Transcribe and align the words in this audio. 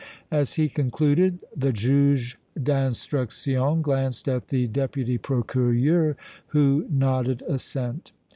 As 0.31 0.53
he 0.55 0.67
concluded 0.67 1.45
the 1.55 1.71
Juge 1.71 2.39
d' 2.59 2.69
Instruction 2.69 3.83
glanced 3.83 4.27
at 4.27 4.47
the 4.47 4.65
Deputy 4.65 5.19
Procureur, 5.19 6.17
who 6.47 6.87
nodded 6.89 7.43
assent. 7.47 8.11